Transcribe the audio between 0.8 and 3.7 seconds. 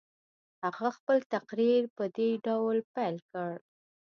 خپل تقریر په دې ډول پیل کړ.